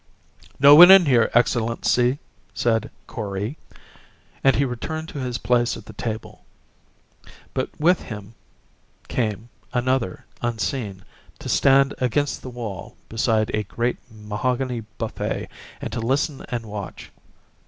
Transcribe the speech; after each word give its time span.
"No 0.59 0.73
one 0.73 1.05
here, 1.05 1.29
Excellency," 1.35 2.17
said 2.55 2.89
Kori; 3.05 3.55
and 4.43 4.55
he 4.55 4.65
returned 4.65 5.09
to 5.09 5.19
his 5.19 5.37
place 5.37 5.77
at 5.77 5.85
the 5.85 5.93
table. 5.93 6.43
But 7.53 7.69
with 7.79 8.01
him 8.01 8.33
came 9.07 9.49
another, 9.73 10.25
unseen, 10.41 11.05
to 11.37 11.47
stand 11.47 11.93
against 11.99 12.41
the 12.41 12.49
wall 12.49 12.97
beside 13.09 13.51
a 13.53 13.61
great 13.61 13.99
mahogany 14.09 14.85
buffet, 14.97 15.47
and 15.79 15.93
to 15.93 15.99
listen 15.99 16.43
and 16.49 16.65
watch. 16.65 17.11